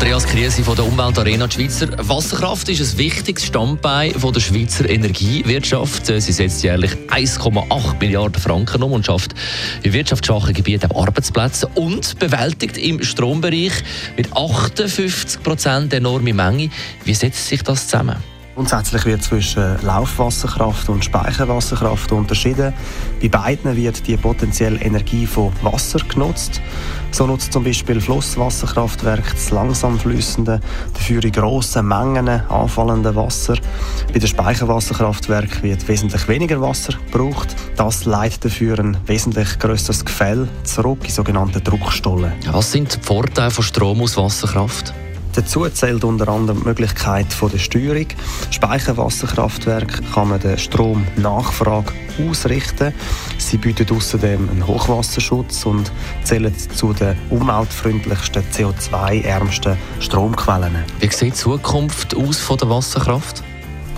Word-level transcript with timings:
Andreas 0.00 0.24
Kriesi 0.24 0.62
von 0.62 0.76
der 0.76 0.86
Umweltarena. 0.86 1.46
Die 1.46 1.56
Schweizer 1.56 1.88
Wasserkraft 2.08 2.70
ist 2.70 2.80
ein 2.80 2.98
wichtiges 2.98 3.44
Standbein 3.44 4.14
der 4.18 4.40
Schweizer 4.40 4.88
Energiewirtschaft. 4.88 6.06
Sie 6.06 6.32
setzt 6.32 6.62
jährlich 6.62 6.92
1,8 7.08 7.98
Milliarden 8.00 8.40
Franken 8.40 8.82
um 8.82 8.92
und 8.92 9.04
schafft 9.04 9.34
in 9.82 9.92
wirtschaftsschwachen 9.92 10.54
Gebieten 10.54 10.90
Arbeitsplätze 10.90 11.68
und 11.74 12.18
bewältigt 12.18 12.78
im 12.78 13.02
Strombereich 13.02 13.74
mit 14.16 14.34
58 14.34 15.42
Prozent 15.42 15.92
enorme 15.92 16.32
Menge. 16.32 16.70
Wie 17.04 17.14
setzt 17.14 17.48
sich 17.48 17.62
das 17.62 17.86
zusammen? 17.86 18.29
Grundsätzlich 18.60 19.06
wird 19.06 19.22
zwischen 19.22 19.78
Laufwasserkraft 19.80 20.90
und 20.90 21.02
Speicherwasserkraft 21.02 22.12
unterschieden. 22.12 22.74
Bei 23.22 23.28
beiden 23.28 23.74
wird 23.74 24.06
die 24.06 24.18
potenzielle 24.18 24.78
Energie 24.80 25.26
von 25.26 25.50
Wasser 25.62 25.98
genutzt. 26.00 26.60
So 27.10 27.26
nutzt 27.26 27.54
zum 27.54 27.64
Beispiel 27.64 28.02
Flusswasserkraftwerk 28.02 29.32
das 29.32 29.50
langsam 29.50 29.98
fließende, 29.98 30.60
dafür 30.92 31.24
in 31.24 31.32
grossen 31.32 31.88
Mengen 31.88 32.28
anfallende 32.28 33.16
Wasser. 33.16 33.56
Bei 34.12 34.18
den 34.18 34.28
Speicherwasserkraftwerken 34.28 35.62
wird 35.62 35.88
wesentlich 35.88 36.28
weniger 36.28 36.60
Wasser 36.60 36.92
gebraucht. 37.10 37.56
Das 37.76 38.04
leitet 38.04 38.44
dafür 38.44 38.78
ein 38.78 38.98
wesentlich 39.06 39.58
grösseres 39.58 40.04
Gefäll 40.04 40.46
zurück 40.64 40.98
in 41.04 41.10
sogenannte 41.10 41.62
Druckstollen. 41.62 42.34
Was 42.52 42.72
sind 42.72 42.94
die 42.94 43.00
Vorteile 43.00 43.50
von 43.50 43.64
Strom 43.64 44.02
aus 44.02 44.18
Wasserkraft? 44.18 44.92
Dazu 45.32 45.68
zählt 45.68 46.02
unter 46.02 46.28
anderem 46.28 46.60
die 46.60 46.68
Möglichkeit 46.68 47.26
der 47.40 47.58
Steuerung. 47.58 48.06
Speicherwasserkraftwerk 48.50 50.02
kann 50.12 50.28
man 50.28 50.40
den 50.40 50.58
Stromnachfrage 50.58 51.92
ausrichten. 52.28 52.92
Sie 53.38 53.56
bieten 53.56 53.86
außerdem 53.94 54.48
einen 54.50 54.66
Hochwasserschutz 54.66 55.64
und 55.66 55.92
zählen 56.24 56.54
zu 56.74 56.92
den 56.92 57.16
umweltfreundlichsten, 57.30 58.42
CO2-ärmsten 58.52 59.76
Stromquellen. 60.00 60.84
Wie 60.98 61.06
sieht 61.06 61.32
die 61.32 61.32
Zukunft 61.32 62.16
aus 62.16 62.38
von 62.38 62.58
der 62.58 62.68
Wasserkraft? 62.68 63.44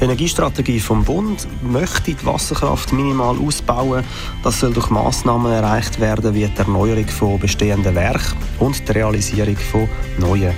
Die 0.02 0.06
Energiestrategie 0.06 0.80
vom 0.80 1.04
Bund 1.04 1.46
möchte 1.62 2.12
die 2.12 2.26
Wasserkraft 2.26 2.92
minimal 2.92 3.36
ausbauen. 3.38 4.02
Das 4.42 4.58
soll 4.58 4.72
durch 4.72 4.90
Massnahmen 4.90 5.52
erreicht 5.52 6.00
werden, 6.00 6.34
wie 6.34 6.44
die 6.44 6.58
Erneuerung 6.58 7.06
von 7.06 7.38
bestehenden 7.38 7.94
Werken 7.94 8.36
und 8.58 8.88
die 8.88 8.90
Realisierung 8.90 9.56
von 9.56 9.88
neuen. 10.18 10.54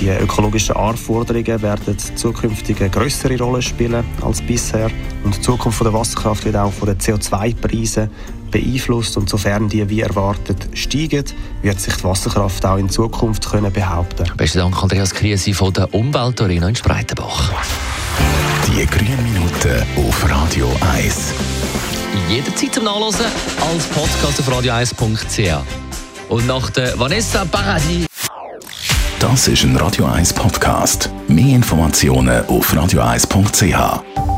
Die 0.00 0.08
ökologischen 0.08 0.76
Anforderungen 0.76 1.60
werden 1.60 1.98
zukünftig 1.98 2.80
eine 2.80 2.88
größere 2.88 3.36
Rolle 3.36 3.60
spielen 3.60 4.02
als 4.22 4.40
bisher. 4.40 4.90
Und 5.24 5.36
die 5.36 5.42
Zukunft 5.42 5.84
der 5.84 5.92
Wasserkraft 5.92 6.46
wird 6.46 6.56
auch 6.56 6.72
von 6.72 6.88
den 6.88 6.96
CO2-Preisen 6.96 8.08
beeinflusst. 8.50 9.14
Und 9.18 9.28
sofern 9.28 9.68
die 9.68 9.86
wie 9.90 10.00
erwartet 10.00 10.70
steigen, 10.72 11.26
wird 11.60 11.78
sich 11.78 11.96
die 11.96 12.04
Wasserkraft 12.04 12.64
auch 12.64 12.78
in 12.78 12.88
Zukunft 12.88 13.46
können 13.46 13.70
behaupten. 13.70 14.24
Besten 14.38 14.60
Dank, 14.60 14.82
Andreas 14.82 15.12
Kriesi 15.12 15.52
von 15.52 15.70
der 15.74 15.92
Umweltarena 15.92 16.66
in 16.66 16.76
Spreitenbach. 16.76 17.52
Die 18.66 18.86
grünen 18.86 19.22
Minuten 19.22 19.86
auf 19.96 20.30
Radio 20.30 20.70
1. 20.94 21.34
Jederzeit 22.28 22.74
zum 22.74 22.84
Nachlesen 22.84 23.26
als 23.72 23.86
Podcast 23.86 24.40
auf 24.40 24.48
radio1.ch. 24.48 25.62
Und 26.28 26.46
nach 26.46 26.70
der 26.70 26.98
Vanessa 26.98 27.44
Paradis 27.44 28.06
Das 29.18 29.48
ist 29.48 29.64
ein 29.64 29.76
Radio 29.76 30.06
1 30.06 30.32
Podcast. 30.32 31.10
Mehr 31.28 31.56
Informationen 31.56 32.46
auf 32.46 32.72
radio1.ch. 32.72 34.29